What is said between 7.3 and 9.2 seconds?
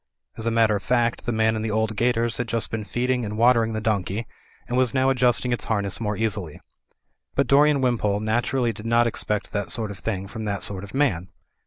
But Dorian Wimpole naturally did not